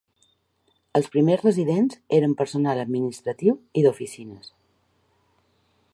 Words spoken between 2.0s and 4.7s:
eren personal administratiu i d'oficines.